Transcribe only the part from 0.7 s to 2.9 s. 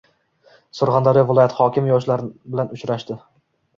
Surxondaryo viloyati hokimi yoshlar bilan